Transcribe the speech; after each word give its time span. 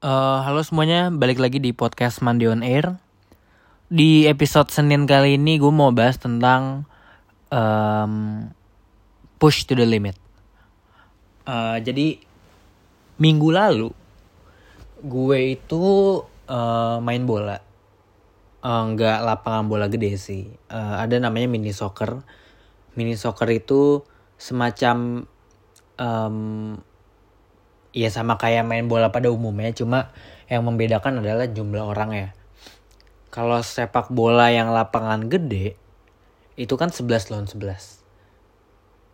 Eh, 0.00 0.38
halo 0.48 0.64
semuanya, 0.64 1.12
balik 1.12 1.36
lagi 1.36 1.60
di 1.60 1.76
podcast 1.76 2.24
Mandi 2.24 2.48
on 2.48 2.64
Air. 2.64 2.96
Di 3.92 4.24
episode 4.32 4.72
Senin 4.72 5.04
kali 5.04 5.36
ini 5.36 5.60
gue 5.60 5.68
mau 5.68 5.92
bahas 5.92 6.16
tentang 6.16 6.88
em, 7.52 8.48
push 9.36 9.68
to 9.68 9.76
the 9.76 9.84
limit. 9.84 10.16
Eh, 11.44 11.76
jadi 11.84 12.16
minggu 13.20 13.52
lalu 13.52 13.92
gue 15.04 15.38
itu 15.52 15.84
eh, 16.48 16.96
main 17.04 17.28
bola, 17.28 17.60
nggak 18.64 19.18
lapangan 19.20 19.68
bola 19.68 19.84
gede 19.92 20.16
sih. 20.16 20.48
Eh, 20.48 20.94
ada 20.96 21.20
namanya 21.20 21.44
mini 21.44 21.76
soccer. 21.76 22.24
Mini 22.96 23.20
soccer 23.20 23.52
itu 23.52 24.00
semacam 24.40 25.28
em, 26.00 26.36
ya 27.90 28.08
sama 28.08 28.38
kayak 28.38 28.66
main 28.66 28.86
bola 28.86 29.10
pada 29.10 29.30
umumnya 29.30 29.74
cuma 29.74 30.14
yang 30.46 30.66
membedakan 30.66 31.22
adalah 31.22 31.46
jumlah 31.50 31.84
orang 31.84 32.10
ya. 32.12 32.28
Kalau 33.30 33.62
sepak 33.62 34.10
bola 34.10 34.50
yang 34.50 34.74
lapangan 34.74 35.30
gede 35.30 35.78
itu 36.60 36.76
kan 36.76 36.92
11 36.92 37.32
lawan 37.32 37.48
11 37.48 38.04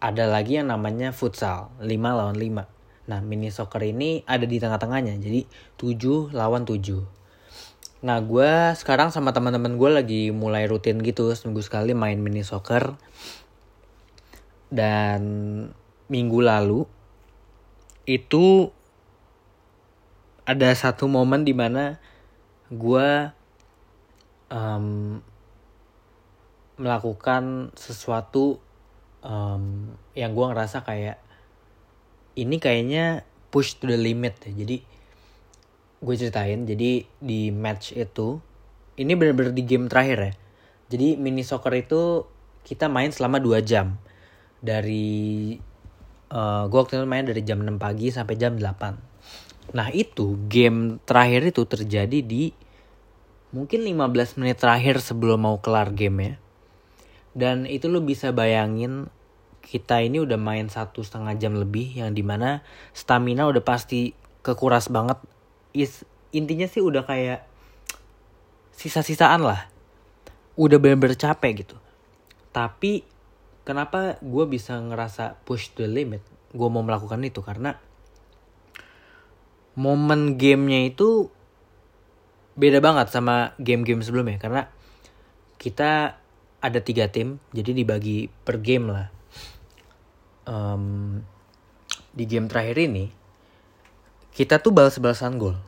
ada 0.03 0.25
lagi 0.27 0.59
yang 0.59 0.67
namanya 0.67 1.15
futsal 1.15 1.71
5 1.79 1.87
lawan 1.87 2.35
5 2.35 3.07
nah 3.07 3.23
mini 3.23 3.55
soccer 3.55 3.87
ini 3.87 4.27
ada 4.27 4.43
di 4.51 4.59
tengah-tengahnya 4.59 5.15
jadi 5.23 5.47
7 5.79 6.35
lawan 6.35 6.67
7 6.67 7.07
nah 8.03 8.19
gue 8.19 8.51
sekarang 8.75 9.15
sama 9.15 9.31
teman-teman 9.31 9.79
gue 9.79 9.91
lagi 9.95 10.23
mulai 10.35 10.67
rutin 10.67 10.99
gitu 11.07 11.31
seminggu 11.33 11.65
sekali 11.65 11.97
main 11.97 12.21
mini 12.21 12.45
soccer. 12.45 12.95
Dan 14.67 15.23
minggu 16.11 16.39
lalu 16.45 16.85
itu 18.07 18.71
ada 20.47 20.71
satu 20.79 21.11
momen 21.11 21.43
di 21.43 21.51
mana 21.51 21.99
gue 22.71 23.31
em, 24.51 25.19
melakukan 26.79 27.75
sesuatu 27.75 28.63
em, 29.27 29.91
yang 30.15 30.31
gue 30.33 30.47
ngerasa 30.47 30.87
kayak 30.87 31.19
ini 32.39 32.57
kayaknya 32.63 33.27
push 33.51 33.83
to 33.83 33.91
the 33.91 33.99
limit 33.99 34.39
ya. 34.47 34.55
Jadi 34.55 34.77
gue 35.97 36.15
ceritain 36.15 36.63
jadi 36.63 37.03
di 37.19 37.51
match 37.51 37.97
itu 37.97 38.39
ini 39.01 39.13
bener-bener 39.19 39.51
di 39.51 39.67
game 39.67 39.91
terakhir 39.91 40.19
ya. 40.31 40.33
Jadi 40.87 41.19
mini 41.19 41.43
soccer 41.43 41.75
itu 41.75 42.23
kita 42.63 42.87
main 42.87 43.11
selama 43.11 43.43
2 43.43 43.67
jam. 43.67 43.99
Dari 44.63 45.59
eh 46.33 46.63
gue 46.67 46.79
waktu 46.79 46.99
itu 46.99 47.07
main 47.07 47.27
dari 47.27 47.43
jam 47.47 47.63
6 47.63 47.79
pagi 47.79 48.11
sampai 48.11 48.35
jam 48.35 48.59
8 48.59 49.75
nah 49.75 49.91
itu 49.91 50.39
game 50.47 51.03
terakhir 51.03 51.51
itu 51.51 51.63
terjadi 51.67 52.19
di 52.23 52.55
mungkin 53.51 53.83
15 53.83 54.39
menit 54.43 54.59
terakhir 54.63 55.03
sebelum 55.03 55.47
mau 55.47 55.59
kelar 55.59 55.91
game 55.95 56.19
ya 56.23 56.35
dan 57.37 57.69
itu 57.69 57.93
lo 57.93 58.01
bisa 58.01 58.33
bayangin 58.33 59.13
kita 59.67 59.99
ini 59.99 60.23
udah 60.23 60.39
main 60.39 60.71
satu 60.71 61.03
setengah 61.03 61.35
jam 61.43 61.59
lebih 61.59 61.99
yang 61.99 62.15
di 62.15 62.23
mana 62.23 62.63
stamina 62.95 63.51
udah 63.51 63.67
pasti 63.67 64.15
kekuras 64.47 64.87
banget. 64.87 65.19
Is, 65.75 66.07
intinya 66.31 66.71
sih 66.71 66.79
udah 66.79 67.03
kayak 67.03 67.43
sisa-sisaan 68.79 69.43
lah. 69.43 69.67
Udah 70.55 70.79
bener-bener 70.79 71.19
capek 71.19 71.67
gitu. 71.67 71.77
Tapi 72.55 73.03
kenapa 73.67 74.23
gue 74.23 74.45
bisa 74.47 74.79
ngerasa 74.79 75.43
push 75.43 75.75
the 75.75 75.91
limit? 75.91 76.23
Gue 76.55 76.71
mau 76.71 76.87
melakukan 76.87 77.19
itu 77.27 77.43
karena 77.43 77.75
momen 79.77 80.39
gamenya 80.39 80.89
itu 80.89 81.29
beda 82.57 82.81
banget 82.81 83.11
sama 83.11 83.53
game-game 83.59 84.01
sebelumnya. 84.07 84.39
Karena 84.39 84.71
kita 85.59 86.17
ada 86.63 86.81
tiga 86.81 87.11
tim 87.11 87.43
jadi 87.51 87.75
dibagi 87.75 88.31
per 88.31 88.63
game 88.63 88.87
lah. 88.95 89.07
Em, 90.47 91.21
di 92.15 92.25
game 92.25 92.47
terakhir 92.47 92.79
ini 92.79 93.11
kita 94.31 94.63
tuh 94.63 94.71
balas-balasan 94.71 95.43
gol. 95.43 95.59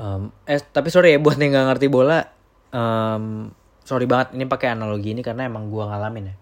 Em, 0.00 0.32
eh 0.48 0.58
tapi 0.58 0.88
sorry 0.88 1.14
ya 1.14 1.20
buat 1.24 1.36
yang 1.36 1.52
nggak 1.52 1.66
ngerti 1.76 1.86
bola 1.92 2.24
em, 2.72 3.52
sorry 3.86 4.10
banget 4.10 4.34
ini 4.34 4.50
pakai 4.50 4.74
analogi 4.74 5.14
ini 5.14 5.22
karena 5.22 5.46
emang 5.46 5.70
gua 5.70 5.86
ngalamin 5.94 6.34
ya. 6.34 6.36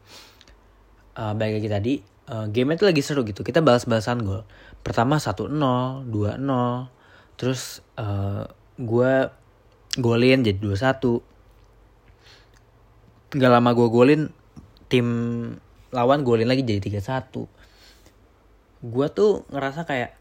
Uh, 1.14 1.30
balik 1.36 1.62
lagi 1.62 1.70
tadi 1.70 1.92
uh, 2.32 2.48
game 2.48 2.74
itu 2.74 2.88
lagi 2.88 3.04
seru 3.04 3.22
gitu. 3.28 3.44
Kita 3.44 3.60
balas-balasan 3.60 4.24
gol. 4.24 4.48
Pertama 4.80 5.20
1-0 5.20 5.52
2-0 5.52 6.08
terus 7.34 7.82
uh, 7.98 8.46
gue 8.78 9.12
golin 9.98 10.46
jadi 10.46 10.54
2-1 10.54 13.34
Gak 13.34 13.50
lama 13.50 13.74
gue 13.74 13.90
golin 13.90 14.30
tim 14.86 15.06
lawan 15.90 16.22
golin 16.22 16.46
lagi 16.46 16.62
jadi 16.62 17.02
3-1 17.02 17.50
gue 18.84 19.06
tuh 19.10 19.42
ngerasa 19.50 19.82
kayak 19.88 20.14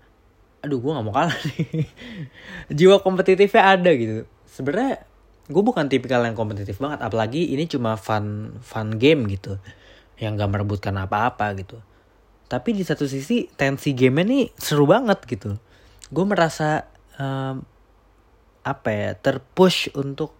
aduh 0.63 0.79
gue 0.79 0.91
nggak 0.95 1.03
mau 1.03 1.12
kalah 1.12 1.35
nih. 1.35 1.83
Jiwa 2.79 3.03
kompetitifnya 3.03 3.75
ada 3.75 3.91
gitu. 3.91 4.23
Sebenarnya 4.47 5.03
gue 5.51 5.63
bukan 5.63 5.91
tipikal 5.91 6.23
yang 6.23 6.39
kompetitif 6.39 6.79
banget 6.79 7.03
apalagi 7.03 7.51
ini 7.51 7.67
cuma 7.67 7.99
fun 7.99 8.55
fun 8.63 8.95
game 8.95 9.27
gitu 9.27 9.59
yang 10.15 10.39
gak 10.39 10.51
merebutkan 10.51 10.95
apa-apa 10.95 11.51
gitu. 11.59 11.83
Tapi 12.47 12.69
di 12.71 12.85
satu 12.85 13.09
sisi 13.09 13.49
tensi 13.49 13.91
game 13.97 14.23
nih 14.23 14.53
seru 14.55 14.85
banget 14.87 15.25
gitu. 15.25 15.57
Gue 16.13 16.25
merasa 16.27 16.87
em, 17.17 17.65
apa 18.63 18.89
ya 18.93 19.11
terpush 19.19 19.91
untuk 19.99 20.37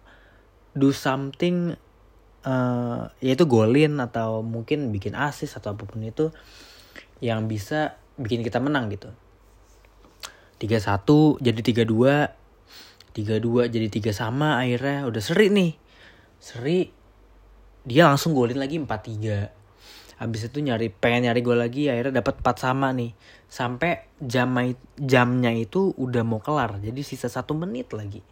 do 0.72 0.94
something 0.94 1.76
eh 2.44 3.02
yaitu 3.24 3.48
golin 3.48 4.00
atau 4.00 4.44
mungkin 4.44 4.92
bikin 4.92 5.16
assist 5.16 5.56
atau 5.56 5.72
apa 5.72 5.88
pun 5.88 6.00
itu 6.04 6.28
yang 7.24 7.48
bisa 7.48 7.96
bikin 8.20 8.44
kita 8.44 8.60
menang 8.60 8.92
gitu. 8.92 9.12
3-1 10.60 11.44
jadi 11.44 11.60
3-2 11.88 12.43
3-2 13.14 13.70
jadi 13.70 13.86
3 13.88 14.10
sama 14.10 14.58
akhirnya 14.58 15.06
udah 15.06 15.22
seri 15.22 15.46
nih 15.48 15.72
seri 16.42 16.90
dia 17.86 18.10
langsung 18.10 18.34
golin 18.34 18.58
lagi 18.58 18.76
4-3 18.76 19.64
Habis 20.14 20.46
itu 20.46 20.62
nyari 20.62 20.94
pengen 20.94 21.26
nyari 21.30 21.40
gol 21.42 21.58
lagi 21.58 21.90
akhirnya 21.90 22.22
dapat 22.22 22.38
4 22.38 22.54
sama 22.54 22.94
nih. 22.94 23.12
Sampai 23.50 24.06
jam 24.22 24.54
jamnya 24.94 25.50
itu 25.50 25.90
udah 25.98 26.22
mau 26.22 26.38
kelar. 26.38 26.78
Jadi 26.78 27.02
sisa 27.02 27.26
satu 27.26 27.58
menit 27.58 27.90
lagi. 27.90 28.22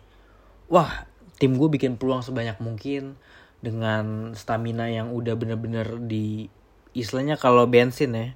Wah, 0.70 1.10
tim 1.42 1.58
gue 1.58 1.68
bikin 1.68 1.98
peluang 1.98 2.22
sebanyak 2.22 2.62
mungkin 2.62 3.18
dengan 3.62 4.34
stamina 4.38 4.90
yang 4.90 5.10
udah 5.10 5.34
bener-bener 5.34 5.98
di 6.06 6.46
istilahnya 6.94 7.34
kalau 7.34 7.66
bensin 7.66 8.14
ya. 8.14 8.26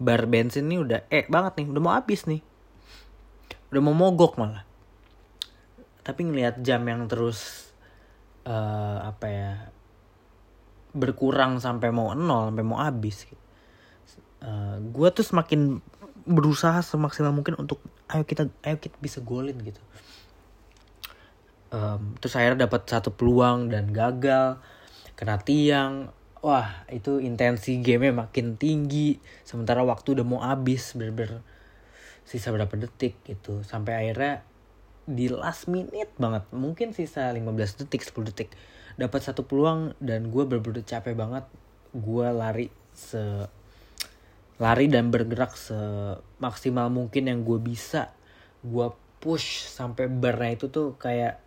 Bar 0.00 0.24
bensin 0.24 0.64
nih 0.72 0.80
udah 0.80 1.00
eh 1.12 1.28
banget 1.28 1.60
nih, 1.60 1.66
udah 1.68 1.82
mau 1.84 1.92
habis 1.92 2.24
nih. 2.24 2.40
Udah 3.68 3.80
mau 3.84 3.92
mogok 3.92 4.40
malah. 4.40 4.64
Tapi 6.10 6.20
ngelihat 6.26 6.58
jam 6.66 6.82
yang 6.90 7.06
terus 7.06 7.70
eh 8.42 8.98
apa 9.06 9.26
ya 9.30 9.52
berkurang 10.90 11.62
sampai 11.62 11.94
mau 11.94 12.10
nol 12.18 12.50
sampai 12.50 12.64
mau 12.66 12.82
habis 12.82 13.30
gitu. 13.30 13.38
gue 14.90 15.08
tuh 15.12 15.22
semakin 15.22 15.78
berusaha 16.24 16.80
semaksimal 16.82 17.30
mungkin 17.30 17.54
untuk 17.60 17.78
ayo 18.10 18.24
kita 18.26 18.50
ayo 18.66 18.76
kita 18.82 18.96
bisa 18.98 19.22
golin 19.22 19.54
gitu. 19.62 19.78
Em, 21.70 22.18
terus 22.18 22.34
akhirnya 22.34 22.66
dapat 22.66 22.82
satu 22.90 23.14
peluang 23.14 23.70
dan 23.70 23.94
gagal 23.94 24.58
kena 25.14 25.38
tiang. 25.38 26.10
Wah 26.40 26.88
itu 26.88 27.20
intensi 27.20 27.78
gamenya 27.84 28.26
makin 28.26 28.56
tinggi. 28.56 29.20
Sementara 29.44 29.84
waktu 29.84 30.18
udah 30.18 30.26
mau 30.26 30.40
habis 30.40 30.96
bener-bener 30.96 31.44
sisa 32.24 32.50
berapa 32.50 32.72
detik 32.80 33.20
gitu. 33.28 33.60
Sampai 33.62 34.00
akhirnya 34.00 34.42
di 35.08 35.26
last 35.30 35.66
minute 35.70 36.10
banget. 36.20 36.44
Mungkin 36.52 36.92
sisa 36.92 37.32
15 37.32 37.84
detik 37.84 38.04
10 38.04 38.30
detik. 38.32 38.50
Dapat 39.00 39.20
satu 39.20 39.46
peluang 39.46 39.96
dan 40.02 40.28
gue 40.28 40.42
bener-bener 40.44 40.84
capek 40.84 41.16
banget. 41.16 41.44
Gue 41.94 42.26
lari 42.30 42.68
se 42.92 43.46
lari 44.60 44.92
dan 44.92 45.08
bergerak 45.08 45.56
semaksimal 45.56 46.92
mungkin 46.92 47.30
yang 47.32 47.40
gue 47.46 47.56
bisa. 47.56 48.12
Gue 48.60 48.92
push 49.20 49.68
sampai 49.68 50.08
barnya 50.08 50.56
itu 50.56 50.66
tuh 50.68 50.96
kayak 50.96 51.40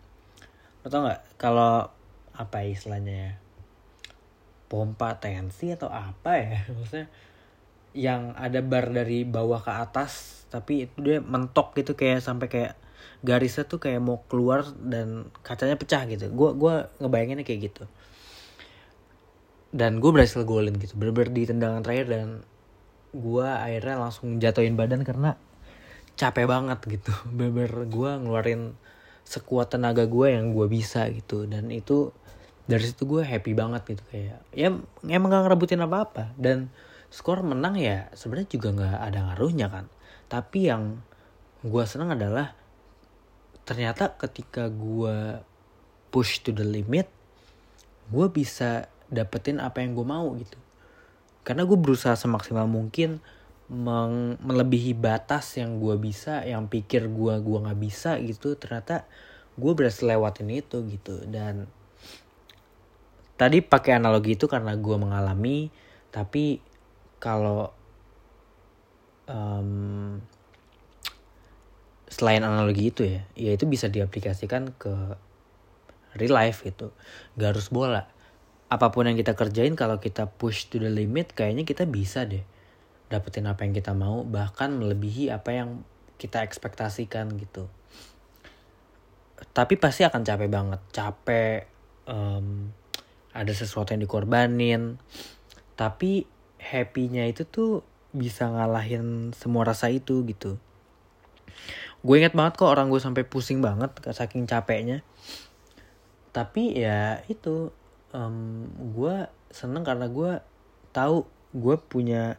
lo 0.84 0.88
tau 0.90 1.06
nggak? 1.06 1.22
Kalau 1.38 1.90
apa 2.34 2.56
ya 2.66 2.70
istilahnya 2.74 3.14
ya? 3.14 3.32
Pompa 4.66 5.22
tensi 5.22 5.70
atau 5.70 5.94
apa 5.94 6.32
ya? 6.42 6.66
Maksudnya 6.76 7.08
yang 7.94 8.34
ada 8.34 8.60
bar 8.66 8.90
dari 8.90 9.22
bawah 9.22 9.62
ke 9.62 9.70
atas 9.70 10.44
tapi 10.50 10.86
itu 10.86 10.98
dia 11.02 11.18
mentok 11.22 11.78
gitu 11.78 11.94
kayak 11.94 12.22
sampai 12.22 12.50
kayak 12.50 12.74
garisnya 13.24 13.64
tuh 13.64 13.80
kayak 13.80 14.04
mau 14.04 14.22
keluar 14.28 14.68
dan 14.84 15.32
kacanya 15.42 15.80
pecah 15.80 16.04
gitu. 16.12 16.28
Gue 16.30 16.52
gua 16.54 16.92
ngebayanginnya 17.00 17.48
kayak 17.48 17.72
gitu. 17.72 17.84
Dan 19.74 19.98
gue 20.04 20.12
berhasil 20.14 20.44
golin 20.44 20.76
gitu. 20.78 20.94
Bener-bener 21.00 21.32
di 21.34 21.44
tendangan 21.50 21.82
terakhir 21.82 22.08
dan 22.12 22.28
gue 23.14 23.48
akhirnya 23.48 23.96
langsung 23.98 24.38
jatuhin 24.38 24.76
badan 24.78 25.02
karena 25.08 25.40
capek 26.20 26.46
banget 26.46 26.80
gitu. 27.00 27.14
Beber 27.38 27.88
gue 27.90 28.12
ngeluarin 28.22 28.76
sekuat 29.24 29.72
tenaga 29.74 30.04
gue 30.06 30.28
yang 30.36 30.52
gue 30.52 30.68
bisa 30.68 31.08
gitu. 31.10 31.48
Dan 31.48 31.72
itu 31.72 32.12
dari 32.68 32.84
situ 32.84 33.08
gue 33.08 33.24
happy 33.24 33.56
banget 33.56 33.98
gitu. 33.98 34.04
Kayak 34.12 34.44
ya 34.52 34.70
emang 35.10 35.30
gak 35.32 35.48
ngerebutin 35.48 35.82
apa 35.82 35.98
apa 36.06 36.24
dan 36.36 36.70
skor 37.14 37.46
menang 37.46 37.78
ya 37.78 38.10
sebenarnya 38.18 38.50
juga 38.50 38.68
nggak 38.74 38.98
ada 39.00 39.20
ngaruhnya 39.32 39.68
kan. 39.70 39.86
Tapi 40.28 40.60
yang 40.70 41.02
gue 41.64 41.84
senang 41.86 42.18
adalah 42.18 42.58
ternyata 43.64 44.12
ketika 44.20 44.68
gue 44.68 45.40
push 46.12 46.44
to 46.44 46.52
the 46.52 46.68
limit 46.68 47.08
gue 48.12 48.28
bisa 48.28 48.92
dapetin 49.08 49.62
apa 49.64 49.80
yang 49.80 49.96
gue 49.96 50.04
mau 50.04 50.34
gitu. 50.36 50.60
Karena 51.46 51.64
gue 51.64 51.78
berusaha 51.78 52.16
semaksimal 52.18 52.68
mungkin 52.68 53.24
meng 53.72 54.36
melebihi 54.44 54.92
batas 54.92 55.56
yang 55.56 55.80
gue 55.80 55.96
bisa 55.96 56.44
yang 56.44 56.68
pikir 56.68 57.08
gue 57.08 57.34
gua 57.40 57.58
nggak 57.64 57.80
bisa 57.80 58.20
gitu 58.20 58.60
ternyata 58.60 59.08
gue 59.56 59.72
berhasil 59.72 60.04
lewatin 60.04 60.52
itu 60.52 60.84
gitu. 60.92 61.24
Dan 61.28 61.68
tadi 63.40 63.64
pakai 63.64 63.98
analogi 63.98 64.36
itu 64.36 64.46
karena 64.52 64.76
gue 64.76 64.98
mengalami 65.00 65.72
tapi 66.14 66.60
kalau 67.18 67.72
um, 69.26 70.20
selain 72.14 72.46
analogi 72.46 72.94
itu 72.94 73.02
ya 73.10 73.26
ya 73.34 73.52
itu 73.58 73.66
bisa 73.66 73.90
diaplikasikan 73.90 74.78
ke 74.78 74.94
real 76.14 76.38
life 76.38 76.62
gitu. 76.62 76.94
Gak 77.42 77.58
harus 77.58 77.74
bola. 77.74 78.06
Apa 78.70 78.94
pun 78.94 79.10
yang 79.10 79.18
kita 79.18 79.34
kerjain 79.34 79.74
kalau 79.74 79.98
kita 79.98 80.30
push 80.30 80.70
to 80.70 80.78
the 80.78 80.94
limit 80.94 81.34
kayaknya 81.34 81.66
kita 81.66 81.90
bisa 81.90 82.30
deh 82.30 82.46
dapetin 83.10 83.46
apa 83.46 83.66
yang 83.66 83.74
kita 83.74 83.94
mau 83.94 84.26
bahkan 84.26 84.74
melebihi 84.78 85.34
apa 85.34 85.58
yang 85.58 85.70
kita 86.22 86.46
ekspektasikan 86.46 87.34
gitu. 87.42 87.66
Tapi 89.54 89.74
pasti 89.82 90.06
akan 90.06 90.22
capek 90.22 90.50
banget. 90.50 90.82
Capek 90.94 91.66
um, 92.06 92.70
ada 93.34 93.54
sesuatu 93.54 93.98
yang 93.98 94.06
dikorbanin. 94.06 95.02
Tapi 95.74 96.30
happynya 96.62 97.26
itu 97.26 97.50
tuh 97.50 97.82
bisa 98.14 98.46
ngalahin 98.46 99.34
semua 99.34 99.66
rasa 99.66 99.90
itu 99.90 100.22
gitu 100.30 100.62
gue 102.04 102.16
inget 102.20 102.36
banget 102.36 102.60
kok 102.60 102.68
orang 102.68 102.92
gue 102.92 103.00
sampai 103.00 103.24
pusing 103.24 103.64
banget 103.64 103.96
saking 104.12 104.44
capeknya. 104.44 105.02
Tapi 106.36 106.76
ya 106.76 107.24
itu 107.32 107.72
um, 108.12 108.68
gue 108.94 109.32
seneng 109.48 109.88
karena 109.88 110.12
gue 110.12 110.44
tahu 110.92 111.24
gue 111.56 111.76
punya 111.80 112.36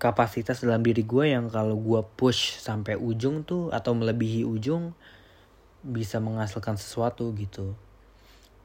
kapasitas 0.00 0.64
dalam 0.64 0.82
diri 0.82 1.06
gue 1.06 1.30
yang 1.30 1.46
kalau 1.52 1.78
gue 1.78 2.02
push 2.18 2.58
sampai 2.58 2.98
ujung 2.98 3.46
tuh 3.46 3.70
atau 3.70 3.94
melebihi 3.94 4.42
ujung 4.42 4.96
bisa 5.84 6.18
menghasilkan 6.18 6.80
sesuatu 6.80 7.30
gitu. 7.36 7.76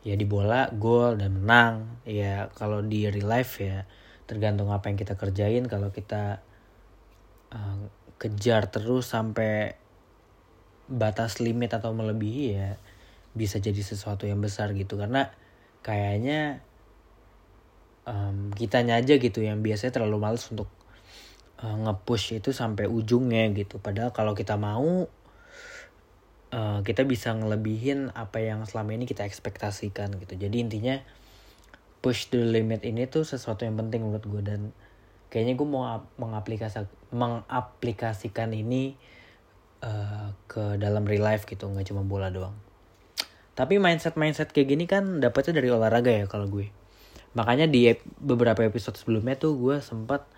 Ya 0.07 0.15
di 0.15 0.23
bola 0.23 0.71
gol 0.71 1.19
dan 1.19 1.43
menang. 1.43 2.01
Ya 2.07 2.47
kalau 2.55 2.79
di 2.79 3.05
real 3.11 3.27
life 3.27 3.59
ya 3.59 3.83
tergantung 4.25 4.71
apa 4.71 4.87
yang 4.87 4.95
kita 4.95 5.19
kerjain. 5.19 5.67
Kalau 5.67 5.91
kita 5.91 6.39
kejar 8.17 8.69
terus 8.73 9.13
sampai 9.13 9.77
batas 10.87 11.37
limit 11.43 11.73
atau 11.73 11.93
melebihi 11.93 12.45
ya 12.57 12.79
bisa 13.37 13.61
jadi 13.61 13.77
sesuatu 13.77 14.25
yang 14.25 14.41
besar 14.41 14.73
gitu 14.73 14.97
karena 14.97 15.29
kayaknya 15.85 16.65
um, 18.07 18.49
kitanya 18.55 18.97
aja 18.97 19.19
gitu 19.19 19.43
yang 19.43 19.61
biasanya 19.61 20.01
terlalu 20.01 20.17
males 20.17 20.47
untuk 20.49 20.71
uh, 21.61 21.77
nge-push 21.85 22.39
itu 22.39 22.55
sampai 22.55 22.87
ujungnya 22.87 23.51
gitu. 23.53 23.77
Padahal 23.77 24.15
kalau 24.15 24.33
kita 24.33 24.55
mau 24.55 25.05
uh, 26.51 26.79
kita 26.81 27.03
bisa 27.03 27.35
ngelebihin 27.35 28.15
apa 28.15 28.41
yang 28.41 28.63
selama 28.63 28.95
ini 28.95 29.05
kita 29.05 29.27
ekspektasikan 29.27 30.15
gitu. 30.23 30.33
Jadi 30.39 30.55
intinya 30.57 30.95
push 31.99 32.31
the 32.31 32.39
limit 32.39 32.87
ini 32.87 33.05
tuh 33.05 33.27
sesuatu 33.27 33.67
yang 33.67 33.75
penting 33.75 34.07
menurut 34.07 34.25
gue 34.25 34.41
dan 34.41 34.61
kayaknya 35.27 35.59
gue 35.59 35.68
mau 35.68 35.83
mengaplikasi 36.19 36.88
mengaplikasikan 37.12 38.51
ini 38.51 38.95
uh, 39.83 40.31
ke 40.47 40.79
dalam 40.79 41.03
real 41.03 41.24
life 41.24 41.47
gitu 41.47 41.68
nggak 41.68 41.88
cuma 41.91 42.03
bola 42.03 42.31
doang. 42.31 42.56
Tapi 43.57 43.81
mindset 43.81 44.15
mindset 44.15 44.53
kayak 44.53 44.68
gini 44.69 44.85
kan 44.85 45.18
dapetnya 45.18 45.57
dari 45.57 45.74
olahraga 45.74 46.13
ya 46.13 46.25
kalau 46.29 46.45
gue. 46.45 46.69
Makanya 47.33 47.65
di 47.65 47.89
beberapa 48.21 48.62
episode 48.65 48.97
sebelumnya 48.97 49.38
tuh 49.38 49.57
gue 49.57 49.77
sempat 49.81 50.29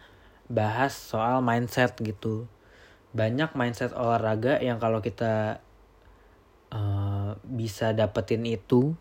bahas 0.47 0.95
soal 0.95 1.43
mindset 1.43 1.95
gitu. 1.99 2.47
Banyak 3.11 3.53
mindset 3.59 3.91
olahraga 3.91 4.57
yang 4.63 4.79
kalau 4.79 5.03
kita 5.03 5.59
uh, 6.71 7.35
bisa 7.43 7.91
dapetin 7.91 8.45
itu 8.47 8.95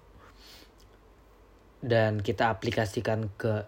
dan 1.78 2.18
kita 2.18 2.50
aplikasikan 2.50 3.30
ke 3.38 3.64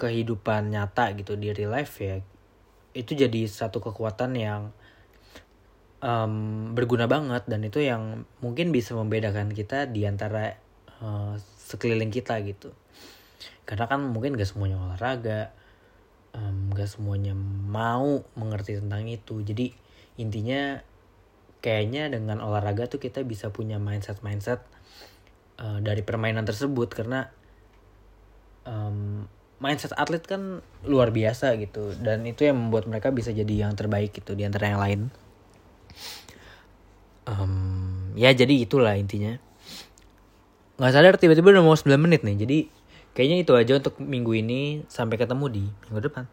kehidupan 0.00 0.72
nyata 0.72 1.12
gitu 1.12 1.36
di 1.36 1.52
real 1.52 1.76
life 1.76 2.00
ya 2.00 2.24
itu 2.96 3.14
jadi 3.14 3.46
satu 3.46 3.78
kekuatan 3.78 4.34
yang 4.34 4.74
um, 6.02 6.72
berguna 6.74 7.06
banget 7.06 7.46
dan 7.46 7.62
itu 7.62 7.78
yang 7.84 8.26
mungkin 8.42 8.74
bisa 8.74 8.96
membedakan 8.98 9.52
kita 9.54 9.86
di 9.86 10.08
antara 10.08 10.58
uh, 10.98 11.36
sekeliling 11.38 12.10
kita 12.10 12.40
gitu. 12.42 12.74
Karena 13.62 13.86
kan 13.86 14.02
mungkin 14.02 14.34
gak 14.34 14.50
semuanya 14.50 14.82
olahraga 14.82 15.54
um, 16.34 16.74
gak 16.74 16.90
semuanya 16.90 17.36
mau 17.70 18.26
mengerti 18.34 18.82
tentang 18.82 19.06
itu. 19.06 19.38
Jadi 19.46 19.70
intinya 20.18 20.82
kayaknya 21.62 22.10
dengan 22.10 22.42
olahraga 22.42 22.90
tuh 22.90 22.98
kita 22.98 23.22
bisa 23.22 23.54
punya 23.54 23.78
mindset 23.78 24.24
mindset 24.26 24.64
uh, 25.62 25.78
dari 25.78 26.02
permainan 26.02 26.42
tersebut. 26.42 26.90
Karena 26.90 27.30
um, 28.66 29.30
mindset 29.60 29.92
atlet 29.94 30.24
kan 30.24 30.64
luar 30.88 31.12
biasa 31.12 31.54
gitu 31.60 31.94
dan 32.00 32.24
itu 32.24 32.48
yang 32.48 32.56
membuat 32.56 32.88
mereka 32.88 33.12
bisa 33.12 33.30
jadi 33.30 33.68
yang 33.68 33.76
terbaik 33.76 34.16
gitu 34.16 34.32
di 34.32 34.48
antara 34.48 34.72
yang 34.72 34.80
lain 34.80 35.00
um, 37.28 38.16
ya 38.16 38.32
jadi 38.32 38.64
itulah 38.64 38.96
intinya 38.96 39.36
nggak 40.80 40.92
sadar 40.96 41.14
tiba-tiba 41.20 41.52
udah 41.52 41.64
mau 41.64 41.76
9 41.76 41.92
menit 42.00 42.24
nih 42.24 42.36
jadi 42.40 42.58
Kayaknya 43.10 43.38
itu 43.42 43.52
aja 43.58 43.72
untuk 43.82 43.94
minggu 43.98 44.32
ini. 44.38 44.86
Sampai 44.86 45.18
ketemu 45.18 45.46
di 45.50 45.64
minggu 45.66 46.00
depan. 46.06 46.30